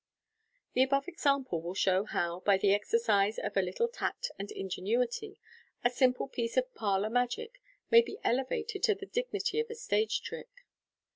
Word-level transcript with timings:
The 0.73 0.81
above 0.81 1.07
example 1.07 1.61
will 1.61 1.75
show 1.75 2.05
how, 2.05 2.39
by 2.39 2.57
the 2.57 2.73
exercise 2.73 3.37
of 3.37 3.55
a 3.55 3.61
little 3.61 3.87
tact 3.87 4.31
and 4.39 4.49
ingenuity, 4.49 5.39
a 5.83 5.91
simple 5.91 6.27
piece 6.27 6.57
of 6.57 6.73
parlour 6.73 7.11
magic 7.11 7.61
may 7.91 8.01
be 8.01 8.17
elevated 8.23 8.81
to 8.81 8.95
the 8.95 9.05
dignity 9.05 9.59
of 9.59 9.69
a 9.69 9.75
stage 9.75 10.23
trick. 10.23 10.65